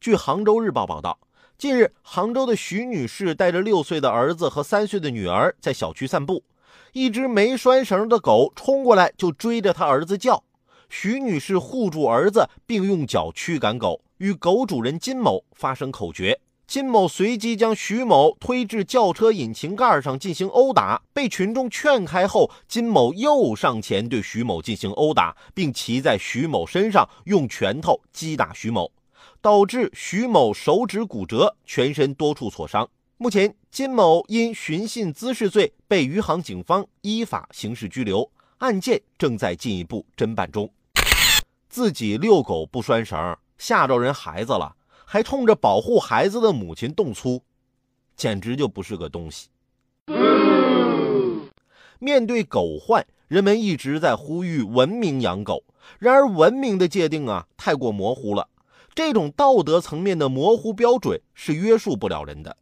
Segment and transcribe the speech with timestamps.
[0.00, 1.18] 据杭州日报报道，
[1.58, 6.42] 近日杭州的徐女士带着六岁的儿子和三岁的女儿在小区散步，
[6.94, 10.42] 一只没拴绳的狗冲过来就追着她儿子叫。
[10.88, 16.40] 徐女士护住儿子，并用脚驱赶狗，与狗主人金某发生口角。
[16.66, 28.90] 金某随即将徐某推至轿车引擎盖上进行殴打，被群众劝开后，金某又上前对徐某进行殴打，并骑在徐某身上用拳头击打徐某。
[29.40, 32.88] 导致徐某手指骨折，全身多处挫伤。
[33.16, 40.70] 目前，金某因寻衅滋事罪被余杭警方依法刑事拘留，案件正在进一步侦办中。
[41.68, 47.42] 自己遛狗不拴绳，吓着人孩子了，还冲着保护孩子的母亲动粗，
[48.16, 49.48] 简直就不是个东西。
[51.98, 55.62] 面对狗患，人们一直在呼吁文明养狗，
[55.98, 58.48] 然而文明的界定啊，太过模糊了。
[58.94, 62.56] 这种道德层面的模糊标准是约束不了人的。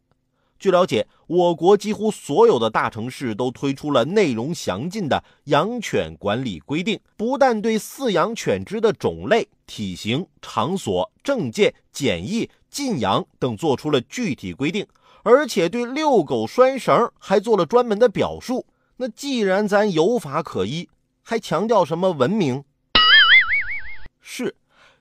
[0.59, 14.85] 据了解，我国几乎所有的大城市都推出了内容详尽的养犬管理规定，不但对饲养犬只的种类、体型、场所、证件、检疫、禁养等做出了具体规定，
[15.23, 18.65] 而且对遛狗拴绳还做了专门的表述。
[18.97, 20.89] 那既然咱有法可依，
[21.21, 22.65] 还强调什么文明？
[24.19, 24.53] 是。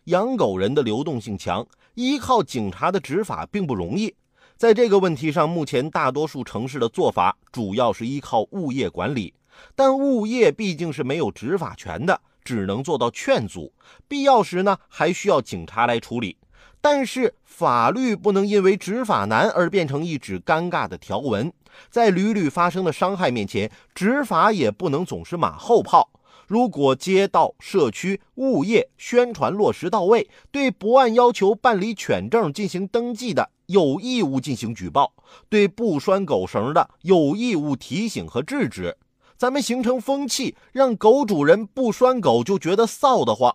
[0.04, 4.14] 养狗人的流动性强，依靠警察的执法并不容易。
[4.56, 9.32] 在这个问题上，目前大多数城市的做法主要是依靠物业管理，
[9.74, 13.72] 但物业毕竟是没有执法权的，只能做到劝阻，
[14.08, 16.36] 必要时呢还需要警察来处理。
[16.80, 21.52] 但是法律不能因为执法难而变成一纸尴尬的条文，
[21.90, 26.08] 在屡屡发生的伤害面前，执法也不能总是马后炮。
[26.48, 35.12] 如果街道、社区、物业宣传落实到位，对不按要求办理犬证进行登记的，有义务进行举报；
[35.50, 38.96] 对不拴狗绳的，有义务提醒和制止。
[39.36, 43.54] 咱们形成风气，让狗主人不拴狗就觉得臊得慌。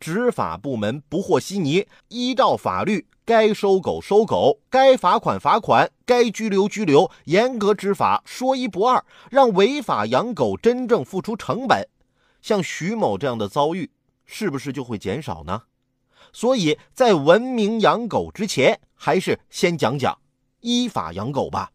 [0.00, 11.86] 执法部门不和稀泥，依照法律，该收狗收狗，该罚款罚款，该拘留拘留，严格执法，说一不二，让违法养狗真正付出成本。
[12.40, 13.90] 像徐某这样的遭遇，
[14.24, 15.62] 是不是就会减少呢？
[16.32, 20.18] 所以在文明养狗之前，还是先讲讲
[20.60, 21.72] 依法养狗吧。